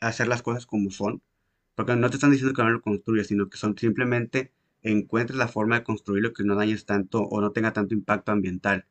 hacer 0.00 0.28
las 0.28 0.42
cosas 0.42 0.66
como 0.66 0.90
son, 0.90 1.22
porque 1.74 1.96
no 1.96 2.10
te 2.10 2.16
están 2.16 2.30
diciendo 2.30 2.54
que 2.54 2.62
no 2.62 2.70
lo 2.70 2.82
construyas, 2.82 3.28
sino 3.28 3.48
que 3.48 3.58
son 3.58 3.76
simplemente 3.78 4.52
encuentres 4.82 5.38
la 5.38 5.48
forma 5.48 5.78
de 5.78 5.84
construirlo 5.84 6.32
que 6.32 6.44
no 6.44 6.56
dañes 6.56 6.86
tanto 6.86 7.22
o 7.22 7.40
no 7.40 7.52
tenga 7.52 7.72
tanto 7.72 7.94
impacto 7.94 8.32
ambiental, 8.32 8.86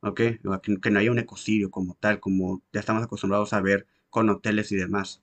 ¿ok? 0.00 0.20
Que, 0.82 0.90
no 0.90 0.98
haya 0.98 1.10
un 1.10 1.18
ecocidio 1.18 1.70
como 1.70 1.94
tal, 2.00 2.20
como 2.20 2.62
ya 2.72 2.80
estamos 2.80 3.02
acostumbrados 3.02 3.52
a 3.52 3.60
ver 3.60 3.86
con 4.10 4.28
hoteles 4.30 4.72
y 4.72 4.76
demás. 4.76 5.22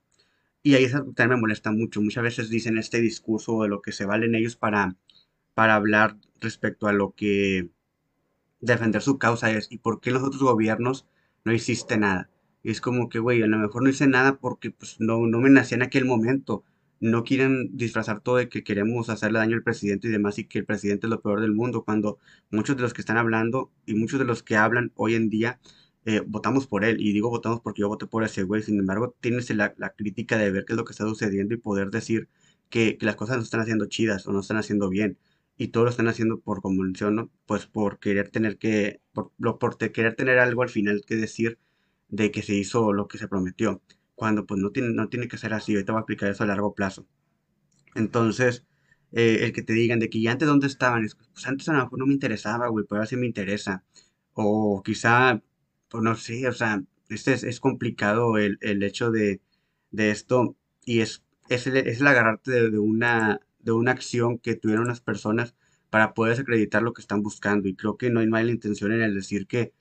Y 0.64 0.76
ahí 0.76 0.90
también 0.90 1.30
me 1.30 1.38
molesta 1.38 1.72
mucho. 1.72 2.02
Muchas 2.02 2.24
veces 2.24 2.50
dicen 2.50 2.78
este 2.78 3.02
discurso 3.02 3.64
de 3.64 3.70
lo 3.70 3.82
que 3.82 3.92
se 3.92 4.06
valen 4.06 4.36
ellos 4.36 4.56
para 4.56 4.96
para 5.54 5.76
hablar 5.76 6.18
respecto 6.42 6.88
a 6.88 6.94
lo 6.94 7.14
que 7.16 7.70
defender 8.64 9.02
su 9.02 9.18
causa 9.20 9.52
es 9.52 9.68
y 9.72 9.78
por 9.78 10.00
qué 10.02 10.12
los 10.12 10.24
otros 10.24 10.42
gobiernos 10.42 11.06
no 11.44 11.54
hiciste 11.54 11.98
nada. 11.98 12.30
Es 12.64 12.82
como 12.82 13.10
que, 13.10 13.20
güey, 13.20 13.42
a 13.44 13.48
lo 13.48 13.58
mejor 13.58 13.84
no 13.84 13.90
hice 13.90 14.08
nada 14.08 14.38
porque 14.40 14.72
pues, 14.72 14.98
no, 15.00 15.28
no 15.28 15.40
me 15.40 15.50
nací 15.50 15.76
en 15.76 15.82
aquel 15.84 16.06
momento. 16.06 16.64
No 17.02 17.24
quieren 17.26 17.76
disfrazar 17.76 18.22
todo 18.22 18.38
de 18.38 18.48
que 18.50 18.64
queremos 18.64 19.10
hacerle 19.10 19.40
daño 19.40 19.56
al 19.58 19.64
presidente 19.64 20.08
y 20.08 20.12
demás 20.12 20.40
y 20.40 20.46
que 20.46 20.60
el 20.60 20.66
presidente 20.66 21.08
es 21.08 21.12
lo 21.12 21.22
peor 21.22 21.42
del 21.42 21.52
mundo, 21.52 21.84
cuando 21.84 22.20
muchos 22.50 22.78
de 22.78 22.84
los 22.84 22.94
que 22.94 23.02
están 23.02 23.18
hablando 23.18 23.72
y 23.86 23.96
muchos 23.96 24.20
de 24.20 24.26
los 24.26 24.44
que 24.44 24.56
hablan 24.56 24.94
hoy 24.96 25.16
en 25.16 25.30
día 25.30 25.60
eh, 26.06 26.22
votamos 26.26 26.68
por 26.68 26.86
él. 26.86 27.02
Y 27.02 27.12
digo 27.14 27.30
votamos 27.30 27.60
porque 27.62 27.82
yo 27.82 27.90
voté 27.90 28.08
por 28.08 28.24
ese 28.24 28.44
güey. 28.44 28.62
Sin 28.64 28.80
embargo, 28.80 29.16
tienes 29.20 29.50
la, 29.50 29.74
la, 29.78 29.90
crítica 29.92 30.38
de 30.38 30.52
ver 30.52 30.66
qué 30.66 30.74
es 30.74 30.78
lo 30.78 30.86
que 30.86 30.92
está 30.92 31.06
sucediendo 31.06 31.54
y 31.54 31.58
poder 31.58 31.90
decir 31.92 32.30
que, 32.70 32.98
que 32.98 33.06
las 33.06 33.16
cosas 33.18 33.38
no 33.38 33.44
están 33.44 33.62
haciendo 33.62 33.86
chidas 33.88 34.26
o 34.28 34.32
no 34.32 34.40
están 34.40 34.58
haciendo 34.58 34.90
bien 34.90 35.18
y 35.58 35.70
todo 35.70 35.86
lo 35.86 35.90
están 35.90 36.08
haciendo 36.08 36.40
por, 36.40 36.62
como 36.62 36.84
menciono, 36.84 37.32
pues 37.46 37.66
por 37.68 38.00
querer 38.00 38.30
tener 38.30 38.58
que, 38.58 39.02
por, 39.14 39.32
por 39.60 39.78
querer 39.78 40.16
tener 40.16 40.40
algo 40.40 40.64
al 40.64 40.70
final 40.70 41.04
que 41.06 41.16
decir 41.16 41.60
de 42.10 42.32
que 42.32 42.42
se 42.44 42.56
hizo 42.56 42.94
lo 42.94 43.08
que 43.08 43.18
se 43.18 43.28
prometió, 43.28 43.82
cuando 44.16 44.46
pues 44.46 44.60
no 44.62 44.72
tiene, 44.72 44.90
no 44.90 45.10
tiene 45.10 45.28
que 45.28 45.38
ser 45.38 45.54
así, 45.54 45.74
ahorita 45.74 45.94
voy 45.94 46.00
a 46.00 46.04
aplicar 46.04 46.30
eso 46.30 46.44
a 46.44 46.48
largo 46.48 46.74
plazo. 46.76 47.08
Entonces, 47.96 48.66
eh, 49.12 49.40
el 49.42 49.54
que 49.54 49.64
te 49.64 49.74
digan 49.74 50.00
de 50.00 50.10
que 50.10 50.22
ya 50.22 50.32
antes 50.32 50.48
dónde 50.48 50.68
estaban, 50.68 51.08
pues 51.34 51.48
antes 51.48 51.70
a 51.70 51.74
lo 51.74 51.84
mejor 51.84 52.00
no 52.00 52.06
me 52.08 52.14
interesaba, 52.14 52.68
güey, 52.68 52.86
pero 52.88 53.00
ahora 53.00 53.08
sí 53.08 53.16
me 53.18 53.28
interesa. 53.28 53.84
O 54.34 54.82
quizá, 54.84 55.42
pues 55.90 56.04
no 56.04 56.16
sé, 56.16 56.48
o 56.48 56.52
sea, 56.54 56.84
este 57.10 57.34
es, 57.34 57.44
es 57.44 57.60
complicado 57.60 58.38
el, 58.38 58.58
el 58.62 58.84
hecho 58.84 59.12
de, 59.12 59.42
de, 59.92 60.12
esto 60.12 60.56
y 60.86 61.02
es, 61.02 61.24
es, 61.50 61.68
el, 61.68 61.78
es 61.78 62.02
el 62.02 62.08
agarrarte 62.08 62.70
de 62.72 62.80
una 62.80 63.40
de 63.64 63.72
una 63.72 63.92
acción 63.92 64.38
que 64.40 64.56
tuvieron 64.56 64.88
las 64.88 65.02
personas 65.02 65.56
para 65.90 66.14
poder 66.14 66.40
acreditar 66.40 66.84
lo 66.84 66.94
que 66.94 67.02
están 67.02 67.22
buscando. 67.24 67.68
Y 67.70 67.76
creo 67.76 67.98
que 67.98 68.10
no 68.10 68.20
hay 68.20 68.28
mala 68.28 68.52
intención 68.52 68.92
en 68.94 69.02
el 69.02 69.16
decir 69.16 69.48
que 69.48 69.74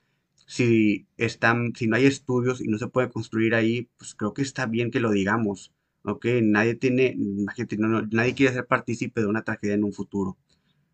si, 0.46 1.06
están, 1.16 1.74
si 1.74 1.86
no 1.86 1.96
hay 1.96 2.06
estudios 2.06 2.60
y 2.60 2.68
no 2.68 2.78
se 2.78 2.88
puede 2.88 3.10
construir 3.10 3.54
ahí, 3.54 3.88
pues 3.98 4.14
creo 4.14 4.34
que 4.34 4.42
está 4.42 4.66
bien 4.66 4.90
que 4.90 5.00
lo 5.00 5.10
digamos. 5.10 5.72
¿ok? 6.04 6.26
Nadie 6.42 6.74
tiene, 6.74 7.14
nadie 8.10 8.34
quiere 8.34 8.54
ser 8.54 8.66
partícipe 8.66 9.20
de 9.20 9.26
una 9.26 9.42
tragedia 9.42 9.74
en 9.74 9.84
un 9.84 9.92
futuro. 9.92 10.36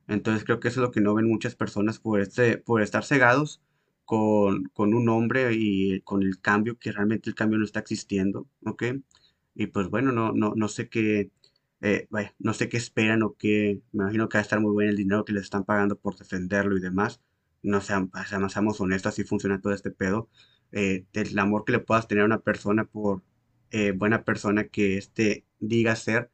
Entonces 0.06 0.44
creo 0.44 0.60
que 0.60 0.68
eso 0.68 0.80
es 0.80 0.86
lo 0.86 0.90
que 0.92 1.00
no 1.00 1.14
ven 1.14 1.26
muchas 1.28 1.54
personas 1.54 1.98
por, 1.98 2.20
este, 2.20 2.58
por 2.58 2.82
estar 2.82 3.04
cegados 3.04 3.62
con, 4.04 4.64
con 4.72 4.94
un 4.94 5.08
hombre 5.08 5.52
y 5.54 6.00
con 6.02 6.22
el 6.22 6.40
cambio, 6.40 6.78
que 6.78 6.92
realmente 6.92 7.28
el 7.30 7.36
cambio 7.36 7.58
no 7.58 7.64
está 7.64 7.80
existiendo, 7.80 8.48
¿ok? 8.64 8.84
Y 9.54 9.66
pues 9.68 9.88
bueno, 9.90 10.12
no, 10.12 10.32
no, 10.32 10.54
no 10.56 10.68
sé 10.68 10.88
qué, 10.88 11.30
eh, 11.80 12.08
no 12.38 12.54
sé 12.54 12.68
qué 12.68 12.76
esperan 12.76 13.22
o 13.22 13.36
qué, 13.36 13.80
me 13.92 14.04
imagino 14.04 14.28
que 14.28 14.38
va 14.38 14.40
a 14.40 14.42
estar 14.42 14.60
muy 14.60 14.76
bien 14.76 14.90
el 14.90 14.96
dinero 14.96 15.24
que 15.24 15.32
les 15.32 15.44
están 15.44 15.64
pagando 15.64 15.98
por 15.98 16.16
defenderlo 16.16 16.76
y 16.76 16.80
demás. 16.80 17.20
No 17.62 17.80
sean, 17.80 18.10
seamos, 18.28 18.52
seamos 18.52 18.80
honestos, 18.80 19.12
así 19.12 19.24
funciona 19.24 19.60
todo 19.60 19.72
este 19.72 19.90
pedo. 19.90 20.28
Eh, 20.72 21.06
el 21.12 21.38
amor 21.38 21.64
que 21.64 21.72
le 21.72 21.78
puedas 21.80 22.08
tener 22.08 22.22
a 22.22 22.26
una 22.26 22.40
persona 22.40 22.84
por 22.84 23.22
eh, 23.70 23.92
buena 23.92 24.24
persona 24.24 24.68
que 24.68 24.96
este 24.98 25.44
diga 25.60 25.96
ser, 25.96 26.30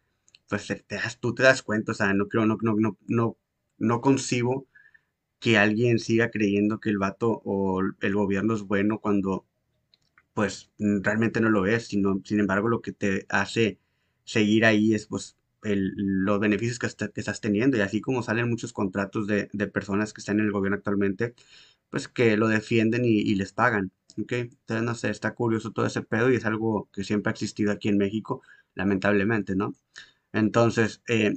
pues 0.48 0.66
te 0.66 0.84
das, 0.96 1.18
tú 1.20 1.34
te 1.34 1.42
das 1.42 1.62
cuenta, 1.62 1.92
o 1.92 1.94
sea, 1.94 2.12
no 2.14 2.28
creo, 2.28 2.46
no, 2.46 2.58
no, 2.62 2.74
no, 2.76 2.98
no, 3.06 3.38
no 3.78 4.00
concibo 4.00 4.66
que 5.40 5.58
alguien 5.58 5.98
siga 5.98 6.30
creyendo 6.30 6.80
que 6.80 6.90
el 6.90 6.98
vato 6.98 7.42
o 7.44 7.82
el 8.00 8.14
gobierno 8.14 8.54
es 8.54 8.62
bueno 8.62 9.00
cuando 9.00 9.46
pues 10.34 10.70
realmente 10.78 11.40
no 11.40 11.50
lo 11.50 11.66
es, 11.66 11.86
sino, 11.88 12.20
sin 12.24 12.40
embargo, 12.40 12.68
lo 12.68 12.82
que 12.82 12.92
te 12.92 13.26
hace 13.28 13.78
seguir 14.24 14.64
ahí 14.64 14.94
es 14.94 15.06
pues 15.06 15.36
los 15.62 16.40
beneficios 16.40 16.78
que, 16.78 16.86
estás 16.86 17.40
teniendo 17.40 17.76
y 17.76 17.80
así 17.80 18.00
como 18.00 18.22
salen 18.22 18.50
muchos 18.50 18.72
contratos 18.72 19.26
de, 19.26 19.46
personas 19.72 20.12
que 20.12 20.20
están 20.20 20.40
en 20.40 20.46
el 20.46 20.52
gobierno 20.52 20.76
actualmente, 20.76 21.34
pues 21.90 22.08
que 22.08 22.36
lo 22.36 22.48
defienden 22.48 23.04
y, 23.04 23.34
les 23.34 23.52
pagan. 23.52 23.92
¿ok? 24.20 24.32
Entonces, 24.32 24.84
no 24.84 24.94
sé, 24.94 25.10
está 25.10 25.34
curioso 25.34 25.72
todo 25.72 25.86
ese 25.86 26.02
pedo 26.02 26.30
y 26.30 26.36
es 26.36 26.44
algo 26.46 26.88
que 26.92 27.04
siempre 27.04 27.30
ha 27.30 27.32
existido 27.32 27.72
aquí 27.72 27.88
en 27.88 27.98
México, 27.98 28.42
lamentablemente, 28.74 29.56
¿no? 29.56 29.74
Entonces, 30.32 31.02
eh, 31.08 31.34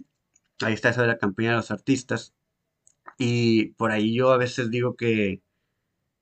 ahí 0.62 0.74
está 0.74 0.90
eso 0.90 1.02
de 1.02 1.08
la 1.08 1.18
campaña 1.18 1.52
de 1.52 1.58
los 1.58 1.72
artistas 1.72 2.34
y 3.18 3.72
por 3.74 3.92
ahí 3.92 4.16
yo 4.16 4.32
a 4.32 4.38
veces 4.38 4.70
digo 4.72 4.96
que 4.96 5.42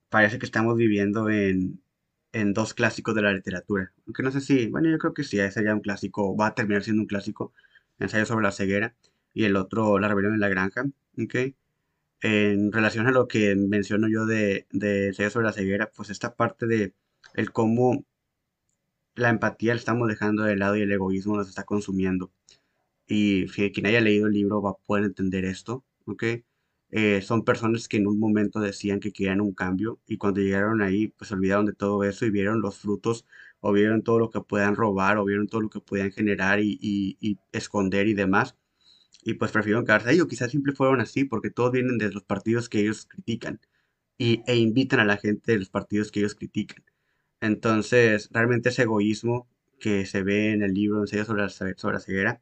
parece 0.10 0.40
que 0.40 0.46
estamos 0.46 0.76
viviendo 0.78 1.30
en, 1.30 1.82
en 2.36 2.54
dos 2.54 2.74
clásicos 2.74 3.16
de 3.16 3.22
la 3.22 3.32
literatura. 3.34 3.94
Aunque 4.06 4.22
no 4.22 4.30
sé 4.32 4.42
si, 4.42 4.68
bueno, 4.68 4.90
yo 4.90 4.98
creo 4.98 5.14
que 5.14 5.24
sí, 5.24 5.40
ese 5.40 5.64
ya 5.64 5.74
un 5.74 5.80
clásico, 5.80 6.36
va 6.36 6.48
a 6.48 6.56
terminar 6.56 6.84
siendo 6.84 7.02
un 7.02 7.08
clásico, 7.08 7.54
Ensayo 7.98 8.26
sobre 8.26 8.44
la 8.44 8.52
ceguera, 8.52 8.94
y 9.34 9.46
el 9.46 9.56
otro, 9.56 10.00
La 10.00 10.10
rebelión 10.10 10.34
en 10.34 10.42
la 10.42 10.50
granja, 10.50 10.84
¿ok? 11.18 11.36
En 12.22 12.72
relación 12.74 13.08
a 13.08 13.12
lo 13.12 13.28
que 13.28 13.56
menciono 13.56 14.10
yo 14.10 14.26
de, 14.26 14.68
de 14.72 15.08
Ensayo 15.08 15.30
sobre 15.30 15.46
la 15.48 15.54
ceguera, 15.54 15.92
pues 15.96 16.10
esta 16.10 16.36
parte 16.36 16.68
de 16.68 16.94
el 17.36 17.52
cómo 17.54 18.06
la 19.16 19.30
empatía 19.30 19.74
la 19.74 19.80
estamos 19.80 20.08
dejando 20.08 20.44
de 20.44 20.58
lado 20.58 20.76
y 20.76 20.82
el 20.82 20.92
egoísmo 20.92 21.38
nos 21.38 21.48
está 21.50 21.64
consumiendo. 21.64 22.32
Y 23.08 23.48
quien 23.48 23.86
haya 23.86 24.02
leído 24.02 24.28
el 24.28 24.34
libro 24.34 24.62
va 24.62 24.72
a 24.72 24.78
poder 24.86 25.06
entender 25.06 25.46
esto, 25.46 25.86
¿ok? 26.06 26.24
Eh, 26.92 27.22
son 27.22 27.44
personas 27.44 27.88
que 27.88 27.98
en 27.98 28.08
un 28.08 28.20
momento 28.20 28.60
decían 28.60 29.00
que 29.00 29.12
querían 29.12 29.42
un 29.42 29.54
cambio 29.54 30.00
y 30.08 30.18
cuando 30.18 30.40
llegaron 30.42 30.82
ahí, 30.82 31.10
pues 31.10 31.32
olvidaron 31.32 31.66
de 31.66 31.74
todo 31.74 32.04
eso 32.04 32.26
y 32.26 32.30
vieron 32.30 32.62
los 32.62 32.78
frutos 32.78 33.26
o 33.60 33.72
vieron 33.74 34.04
todo 34.04 34.20
lo 34.20 34.30
que 34.30 34.42
puedan 34.42 34.76
robar 34.76 35.18
o 35.18 35.26
vieron 35.26 35.48
todo 35.48 35.62
lo 35.62 35.70
que 35.70 35.82
podían 35.82 36.12
generar 36.12 36.60
y, 36.62 37.40
esconder 37.52 38.08
y 38.08 38.14
demás. 38.14 38.56
Y 39.24 39.36
pues 39.36 39.52
prefirieron 39.52 39.86
quedarse 39.86 40.10
ahí 40.10 40.22
o 40.22 40.28
quizás 40.28 40.52
siempre 40.52 40.74
fueron 40.74 41.02
así 41.02 41.26
porque 41.26 41.50
todos 41.52 41.72
vienen 41.72 41.98
de 41.98 42.12
los 42.12 42.24
partidos 42.24 42.70
que 42.70 42.82
ellos 42.82 43.06
critican 43.08 43.60
y, 44.18 44.44
e 44.48 44.58
invitan 44.58 45.00
a 45.00 45.06
la 45.06 45.18
gente 45.18 45.54
de 45.54 45.60
los 45.60 45.70
partidos 45.70 46.12
que 46.12 46.20
ellos 46.22 46.36
critican. 46.36 46.84
Entonces, 47.42 48.30
realmente 48.32 48.70
ese 48.70 48.84
egoísmo 48.84 49.48
que 49.80 50.06
se 50.06 50.24
ve 50.24 50.52
en 50.54 50.64
el 50.64 50.74
libro 50.74 51.02
en 51.02 51.08
serio 51.08 51.26
sobre 51.26 51.44
la, 51.44 51.50
sobre 51.50 51.96
la 51.96 52.00
ceguera, 52.00 52.42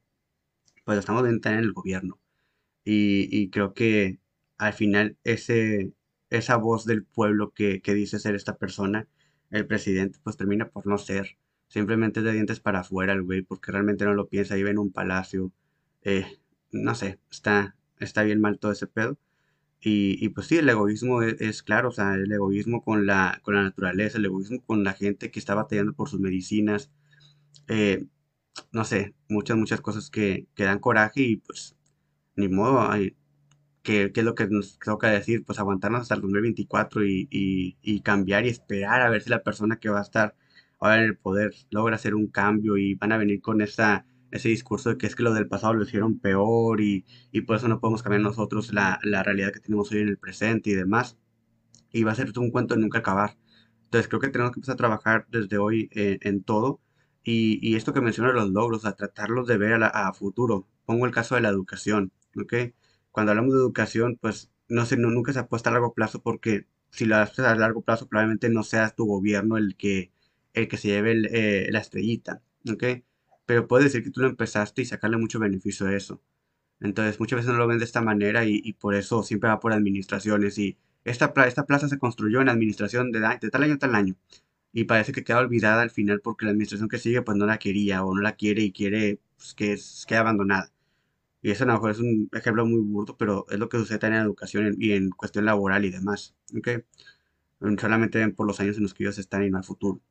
pues 0.86 1.00
estamos 1.00 1.24
viendo 1.24 1.50
en 1.50 1.56
el 1.60 1.74
gobierno. 1.74 2.20
Y, 2.86 3.30
y 3.32 3.50
creo 3.50 3.74
que 3.74 4.20
al 4.68 4.74
final 4.74 5.18
ese, 5.24 5.94
esa 6.30 6.58
voz 6.58 6.86
del 6.86 7.04
pueblo 7.06 7.52
que, 7.54 7.82
dice 7.86 8.20
ser 8.20 8.36
esta 8.36 8.58
persona, 8.58 9.08
el 9.52 9.68
presidente, 9.68 10.20
pues 10.24 10.38
termina 10.38 10.70
por 10.70 10.88
no 10.88 10.98
ser. 10.98 11.38
Simplemente 11.68 12.22
de 12.22 12.34
dientes 12.34 12.60
para 12.60 12.82
afuera 12.82 13.14
el 13.14 13.24
güey, 13.24 13.42
porque 13.42 13.72
realmente 13.72 14.06
no 14.06 14.14
lo 14.14 14.28
piensa, 14.28 14.56
vive 14.56 14.72
en 14.72 14.78
un 14.80 14.92
palacio. 14.92 15.52
Eh, 16.04 16.26
no 16.72 16.96
sé, 16.96 17.20
está, 17.32 17.76
está 18.00 18.24
bien 18.24 18.42
mal 18.42 18.60
todo 18.60 18.72
ese 18.72 18.88
pedo. 18.88 19.18
Y, 19.86 20.30
pues 20.30 20.48
sí, 20.48 20.58
el 20.58 20.70
egoísmo 20.70 21.24
es, 21.24 21.62
claro, 21.62 21.90
o 21.90 21.92
sea, 21.92 22.16
el 22.16 22.32
egoísmo 22.32 22.82
con 22.84 23.06
la, 23.06 23.42
con 23.44 23.56
la 23.56 23.64
naturaleza, 23.64 24.18
el 24.18 24.26
egoísmo 24.26 24.62
con 24.66 24.84
la 24.86 24.94
gente 24.94 25.30
que 25.30 25.40
está 25.40 25.56
batallando 25.56 25.94
por 25.94 26.10
sus 26.10 26.22
medicinas. 26.22 26.90
Eh, 27.68 28.06
no 28.72 28.86
sé, 28.86 29.16
muchas, 29.30 29.58
muchas 29.58 29.82
cosas 29.82 30.10
que, 30.10 30.48
que 30.56 30.64
dan 30.64 30.80
coraje 30.80 31.22
y 31.22 31.38
pues 31.38 31.76
ni 32.36 32.48
modo, 32.50 32.82
hay, 32.90 33.16
¿Qué 33.84 34.12
es 34.16 34.24
lo 34.24 34.34
que 34.36 34.48
nos 34.48 34.80
toca 34.80 35.10
decir, 35.12 35.44
pues 35.46 35.60
aguantarnos 35.60 36.02
hasta 36.02 36.16
el 36.16 36.22
2024 36.22 37.06
y, 37.06 37.28
y, 37.30 37.78
y, 37.82 38.02
cambiar 38.02 38.46
y 38.46 38.50
esperar 38.50 39.02
a 39.02 39.10
ver 39.10 39.22
si 39.22 39.30
la 39.30 39.44
persona 39.44 39.78
que 39.78 39.90
va 39.90 40.00
a 40.00 40.04
estar 40.04 40.36
ahora 40.80 41.00
en 41.00 41.04
el 41.06 41.18
poder 41.18 41.54
logra 41.70 41.96
hacer 41.96 42.16
un 42.16 42.28
cambio 42.28 42.78
y 42.78 42.96
van 42.96 43.12
a 43.12 43.18
venir 43.18 43.42
con 43.42 43.62
esa, 43.62 44.06
ese 44.32 44.50
discurso 44.50 44.90
de 44.90 44.98
que 44.98 45.08
es 45.08 45.16
que 45.16 45.24
lo 45.24 45.34
del 45.34 45.48
pasado 45.48 45.74
lo 45.74 45.84
hicieron 45.84 46.20
peor 46.20 46.82
y, 46.82 47.06
y 47.32 47.42
por 47.42 47.58
eso 47.58 47.68
no 47.68 47.80
podemos 47.80 48.04
cambiar 48.04 48.22
nosotros 48.22 48.74
la, 48.74 49.00
la, 49.04 49.22
realidad 49.24 49.52
que 49.54 49.60
tenemos 49.60 49.92
hoy 49.92 50.00
en 50.00 50.10
el 50.10 50.18
presente 50.18 50.72
y 50.72 50.74
demás. 50.76 51.18
Y 51.92 52.04
va 52.04 52.12
a 52.14 52.16
ser 52.16 52.32
un 52.40 52.52
cuento 52.52 52.76
de 52.76 52.82
nunca 52.82 53.00
acabar. 53.00 53.38
Entonces 53.86 54.08
creo 54.10 54.22
que 54.22 54.30
tenemos 54.30 54.52
que 54.54 54.60
empezar 54.60 54.74
a 54.74 54.78
trabajar 54.78 55.28
desde 55.30 55.58
hoy 55.58 55.90
en, 55.94 56.20
en 56.22 56.44
todo. 56.44 56.82
Y, 57.24 57.60
y, 57.62 57.76
esto 57.76 57.94
que 57.94 58.02
menciono 58.02 58.34
los 58.34 58.50
logros, 58.50 58.86
a 58.86 58.96
tratarlos 58.96 59.48
de 59.48 59.58
ver 59.58 59.84
a, 59.84 59.88
a 59.88 60.14
futuro. 60.14 60.68
Pongo 60.86 61.06
el 61.06 61.12
caso 61.14 61.36
de 61.36 61.42
la 61.42 61.50
educación, 61.50 62.12
¿ok? 62.36 62.54
Cuando 63.14 63.32
hablamos 63.32 63.54
de 63.54 63.60
educación, 63.62 64.18
pues 64.22 64.52
no 64.70 64.86
sé, 64.86 64.98
no, 64.98 65.10
nunca 65.12 65.34
se 65.34 65.40
apuesta 65.40 65.70
a 65.70 65.74
largo 65.74 65.94
plazo 65.94 66.22
porque 66.22 66.68
si 66.92 67.06
lo 67.06 67.18
haces 67.18 67.40
a 67.46 67.56
largo 67.56 67.82
plazo 67.82 68.08
probablemente 68.08 68.50
no 68.50 68.64
seas 68.64 68.96
tu 68.96 69.06
gobierno 69.06 69.58
el 69.58 69.78
que, 69.78 70.12
el 70.54 70.68
que 70.68 70.78
se 70.78 70.90
lleve 70.90 71.14
eh, 71.32 71.72
la 71.72 71.80
estrellita, 71.80 72.42
¿ok? 72.70 72.84
Pero 73.46 73.68
puede 73.68 73.86
decir 73.86 74.04
que 74.04 74.12
tú 74.12 74.22
lo 74.22 74.28
empezaste 74.30 74.82
y 74.82 74.86
sacarle 74.86 75.18
mucho 75.18 75.40
beneficio 75.40 75.88
a 75.88 75.96
eso. 75.96 76.22
Entonces 76.82 77.20
muchas 77.20 77.38
veces 77.38 77.52
no 77.54 77.60
lo 77.60 77.68
ven 77.68 77.80
de 77.80 77.86
esta 77.86 78.02
manera 78.02 78.46
y, 78.46 78.74
por 78.74 78.96
eso 78.96 79.24
siempre 79.24 79.50
va 79.50 79.60
por 79.60 79.74
administraciones 79.74 80.58
y 80.58 80.78
esta, 81.06 81.34
esta 81.48 81.66
plaza 81.66 81.88
se 81.90 82.00
construyó 82.00 82.42
en 82.42 82.50
administración 82.50 83.12
de, 83.12 83.20
de 83.42 83.50
tal 83.50 83.64
año 83.64 83.76
a 83.76 83.80
tal 83.80 83.96
año 83.96 84.16
y 84.74 84.86
parece 84.86 85.14
que 85.14 85.24
queda 85.24 85.40
olvidada 85.40 85.82
al 85.84 85.92
final 85.92 86.22
porque 86.22 86.46
la 86.46 86.52
administración 86.52 86.90
que 86.90 87.00
sigue 87.00 87.22
pues 87.22 87.38
no 87.38 87.46
la 87.46 87.60
quería 87.60 88.04
o 88.04 88.16
no 88.16 88.22
la 88.22 88.36
quiere 88.36 88.64
y 88.64 88.72
quiere 88.74 89.20
pues, 89.38 89.54
que 89.54 89.78
quede 90.08 90.20
abandonada. 90.20 90.72
Y 91.44 91.52
eso 91.52 91.66
a 91.66 91.68
lo 91.68 91.74
mejor 91.74 91.92
es 91.92 92.00
un 92.00 92.30
ejemplo 92.34 92.66
muy 92.66 92.80
burdo, 92.82 93.18
pero 93.18 93.46
es 93.50 93.60
lo 93.60 93.70
que 93.70 93.78
sucede 93.78 94.08
en 94.08 94.14
la 94.14 94.22
educación 94.22 94.76
y 94.80 94.94
en 94.94 95.10
cuestión 95.12 95.46
laboral 95.46 95.86
y 95.86 95.92
demás. 95.92 96.36
¿okay? 96.58 96.84
Solamente 97.80 98.28
por 98.30 98.48
los 98.48 98.60
años 98.62 98.78
en 98.78 98.84
los 98.84 98.94
que 98.94 99.04
ellos 99.04 99.20
están 99.20 99.50
no 99.52 99.58
al 99.58 99.66
futuro. 99.66 100.02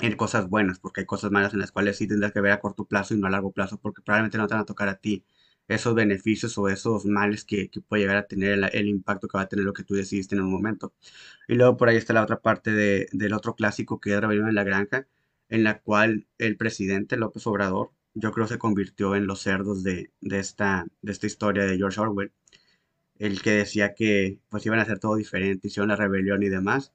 En 0.00 0.16
cosas 0.16 0.48
buenas, 0.48 0.78
porque 0.78 1.00
hay 1.02 1.06
cosas 1.06 1.32
malas 1.32 1.52
en 1.54 1.60
las 1.60 1.72
cuales 1.72 1.98
sí 1.98 2.06
tendrás 2.06 2.32
que 2.32 2.40
ver 2.40 2.52
a 2.52 2.60
corto 2.60 2.84
plazo 2.84 3.14
y 3.14 3.18
no 3.18 3.26
a 3.26 3.30
largo 3.30 3.52
plazo, 3.52 3.80
porque 3.80 4.02
probablemente 4.02 4.38
no 4.38 4.46
te 4.46 4.54
van 4.54 4.62
a 4.62 4.66
tocar 4.66 4.88
a 4.88 4.96
ti 5.00 5.24
esos 5.68 5.94
beneficios 5.94 6.56
o 6.58 6.68
esos 6.68 7.06
males 7.06 7.44
que, 7.44 7.70
puede 7.88 8.02
llegar 8.02 8.16
a 8.16 8.26
tener 8.26 8.58
el, 8.72 8.88
impacto 8.88 9.28
que 9.28 9.38
va 9.38 9.42
a 9.42 9.48
tener 9.48 9.64
lo 9.64 9.72
que 9.72 9.84
tú 9.84 9.94
decidiste 9.94 10.36
en 10.36 10.42
un 10.42 10.52
momento. 10.52 10.94
Y 11.48 11.54
luego 11.54 11.76
por 11.76 11.88
ahí 11.88 11.96
está 11.96 12.12
la 12.12 12.22
otra 12.22 12.40
parte 12.40 12.72
de, 12.72 13.08
del 13.12 13.32
otro 13.34 13.54
clásico 13.56 14.00
que 14.00 14.14
es 14.14 14.20
Rebelión 14.20 14.48
en 14.48 14.54
la 14.54 14.64
Granja, 14.64 15.06
en 15.48 15.64
la 15.64 15.80
cual 15.80 16.26
el 16.38 16.56
presidente 16.56 17.16
López 17.16 17.46
Obrador 17.46 17.92
yo 18.14 18.32
creo 18.32 18.46
se 18.46 18.58
convirtió 18.58 19.14
en 19.16 19.26
los 19.26 19.40
cerdos 19.42 19.82
de, 19.82 20.12
esta, 20.22 20.86
de 21.02 21.12
esta 21.12 21.26
historia 21.26 21.64
de 21.64 21.76
George 21.76 22.00
Orwell, 22.00 22.32
el 23.18 23.42
que 23.42 23.52
decía 23.52 23.94
que 23.94 24.40
pues 24.50 24.66
iban 24.66 24.78
a 24.78 24.82
hacer 24.82 24.98
todo 24.98 25.16
diferente, 25.16 25.68
hicieron 25.68 25.88
la 25.88 25.96
rebelión 25.96 26.42
y 26.42 26.48
demás, 26.48 26.92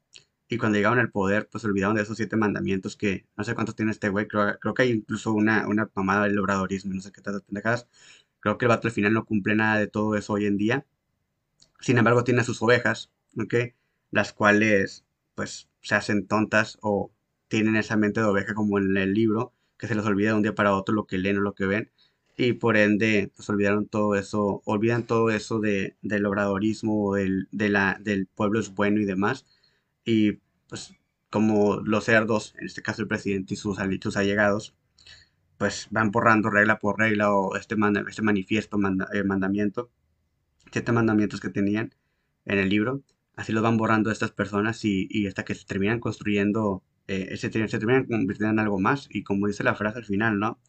y 0.48 0.58
cuando 0.58 0.76
llegaron 0.78 0.98
al 0.98 1.10
poder, 1.10 1.48
pues 1.50 1.64
olvidaron 1.64 1.96
de 1.96 2.02
esos 2.02 2.16
siete 2.16 2.36
mandamientos 2.36 2.96
que 2.96 3.26
no 3.36 3.44
sé 3.44 3.54
cuántos 3.54 3.76
tiene 3.76 3.92
este 3.92 4.08
güey, 4.10 4.28
creo, 4.28 4.58
creo 4.60 4.74
que 4.74 4.82
hay 4.82 4.90
incluso 4.92 5.32
una, 5.32 5.68
una 5.68 5.90
mamada 5.94 6.24
del 6.24 6.38
obradorismo, 6.38 6.94
no 6.94 7.00
sé 7.02 7.12
qué 7.12 7.20
tantas 7.22 7.42
pendejadas, 7.42 7.88
creo 8.40 8.58
que 8.58 8.66
el 8.66 8.70
vato 8.70 8.88
al 8.88 8.92
final 8.94 9.12
no 9.14 9.24
cumple 9.26 9.56
nada 9.56 9.78
de 9.78 9.88
todo 9.88 10.16
eso 10.16 10.34
hoy 10.34 10.46
en 10.46 10.56
día, 10.58 10.86
sin 11.80 11.98
embargo 11.98 12.24
tiene 12.24 12.44
sus 12.44 12.62
ovejas, 12.62 13.10
¿ok? 13.40 13.54
Las 14.10 14.32
cuales 14.32 15.04
pues 15.34 15.68
se 15.82 15.94
hacen 15.94 16.26
tontas 16.26 16.78
o 16.82 17.12
tienen 17.48 17.76
esa 17.76 17.96
mente 17.96 18.20
de 18.20 18.26
oveja 18.26 18.54
como 18.54 18.78
en 18.78 18.96
el 18.96 19.14
libro, 19.14 19.54
que 19.78 19.86
se 19.88 19.94
les 19.94 20.04
olvida 20.04 20.30
de 20.30 20.34
un 20.36 20.42
día 20.42 20.54
para 20.54 20.74
otro 20.74 20.94
lo 20.94 21.06
que 21.06 21.18
leen 21.18 21.38
o 21.38 21.40
lo 21.40 21.54
que 21.54 21.66
ven 21.66 21.90
y 22.36 22.52
por 22.54 22.76
ende 22.76 23.32
pues 23.36 23.48
olvidaron 23.50 23.86
todo 23.88 24.14
eso, 24.14 24.62
olvidan 24.64 25.04
todo 25.06 25.30
eso 25.30 25.60
de, 25.60 25.96
del 26.02 26.26
obradorismo, 26.26 27.14
del, 27.14 27.48
de 27.52 27.68
la, 27.68 27.98
del 28.00 28.26
pueblo 28.26 28.60
es 28.60 28.74
bueno 28.74 29.00
y 29.00 29.04
demás 29.04 29.44
y 30.04 30.32
pues 30.68 30.94
como 31.30 31.76
los 31.80 32.04
cerdos, 32.04 32.54
en 32.58 32.66
este 32.66 32.82
caso 32.82 33.02
el 33.02 33.08
presidente 33.08 33.54
y 33.54 33.56
sus, 33.56 33.78
sus 34.02 34.16
allegados, 34.16 34.74
pues 35.58 35.88
van 35.90 36.10
borrando 36.10 36.50
regla 36.50 36.78
por 36.78 36.98
regla 36.98 37.32
o 37.34 37.56
este, 37.56 37.76
este 38.08 38.22
manifiesto, 38.22 38.78
eh, 39.12 39.24
mandamiento, 39.24 39.90
siete 40.72 40.92
mandamientos 40.92 41.40
que 41.40 41.50
tenían 41.50 41.94
en 42.46 42.58
el 42.58 42.68
libro, 42.68 43.02
así 43.36 43.52
los 43.52 43.62
van 43.62 43.76
borrando 43.76 44.10
estas 44.10 44.32
personas 44.32 44.84
y, 44.84 45.06
y 45.10 45.26
hasta 45.26 45.44
que 45.44 45.54
se 45.54 45.66
terminan 45.66 46.00
construyendo 46.00 46.82
eh, 47.08 47.36
se, 47.38 47.48
terminan 47.50 48.04
convirtiendo 48.06 48.52
en 48.52 48.58
algo 48.60 48.78
más. 48.78 49.08
Y 49.10 49.24
como 49.24 49.46
dice 49.48 49.64
la 49.64 49.74
frase 49.74 49.98
al 49.98 50.04
final, 50.04 50.38
¿no? 50.38 50.60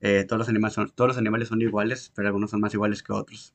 Eh, 0.00 0.24
todos, 0.28 0.40
los 0.40 0.48
animales 0.48 0.74
son, 0.74 0.90
todos 0.90 1.08
los 1.08 1.18
animales 1.18 1.48
son 1.48 1.60
iguales, 1.62 2.12
pero 2.14 2.28
algunos 2.28 2.50
son 2.50 2.60
más 2.60 2.74
iguales 2.74 3.02
que 3.02 3.12
otros. 3.12 3.54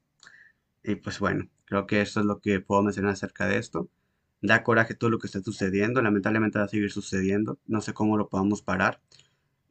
Y 0.84 0.96
pues 0.96 1.20
bueno, 1.20 1.50
creo 1.66 1.88
que 1.88 2.02
eso 2.02 2.22
es 2.22 2.26
lo 2.26 2.40
que 2.42 2.60
puedo 2.62 2.84
mencionar 2.84 3.14
acerca 3.14 3.48
de 3.48 3.58
esto. 3.58 3.90
Da 4.42 4.64
coraje 4.64 4.94
todo 4.96 5.10
lo 5.10 5.20
que 5.20 5.28
está 5.28 5.42
sucediendo, 5.42 6.02
lamentablemente 6.02 6.60
va 6.60 6.66
a 6.66 6.68
seguir 6.70 6.92
sucediendo, 6.92 7.60
no 7.66 7.82
sé 7.82 7.94
cómo 7.94 8.18
lo 8.18 8.30
podamos 8.30 8.62
parar. 8.62 9.02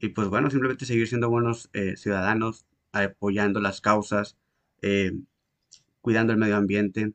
Y 0.01 0.11
pues 0.11 0.29
bueno, 0.29 0.51
simplemente 0.51 0.87
seguir 0.87 1.09
siendo 1.09 1.31
buenos 1.31 1.71
eh, 1.73 1.97
ciudadanos, 1.97 2.67
apoyando 2.93 3.61
las 3.61 3.81
causas, 3.81 4.37
cuidando 6.01 6.33
el 6.33 6.39
medio 6.39 6.57
ambiente. 6.57 7.13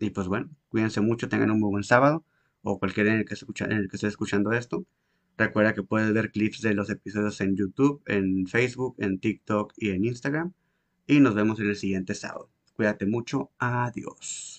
Y 0.00 0.10
pues 0.10 0.28
bueno, 0.28 0.50
cuídense 0.68 1.00
mucho, 1.00 1.28
tengan 1.28 1.50
un 1.50 1.60
muy 1.60 1.70
buen 1.70 1.84
sábado 1.84 2.24
o 2.66 2.78
cualquier 2.80 3.06
en 3.06 3.18
el 3.18 3.24
que, 3.24 3.34
esté 3.34 3.46
en 3.64 3.72
el 3.72 3.88
que 3.88 3.96
esté 3.96 4.08
escuchando 4.08 4.52
esto. 4.52 4.84
Recuerda 5.38 5.74
que 5.74 5.82
puedes 5.82 6.12
ver 6.12 6.32
clips 6.32 6.62
de 6.62 6.74
los 6.74 6.90
episodios 6.90 7.40
en 7.40 7.56
YouTube, 7.56 8.02
en 8.06 8.46
Facebook, 8.46 8.96
en 8.98 9.20
TikTok 9.20 9.72
y 9.76 9.90
en 9.90 10.04
Instagram. 10.04 10.52
Y 11.06 11.20
nos 11.20 11.34
vemos 11.34 11.60
en 11.60 11.68
el 11.68 11.76
siguiente 11.76 12.14
sábado. 12.14 12.50
Cuídate 12.74 13.06
mucho. 13.06 13.52
Adiós. 13.58 14.55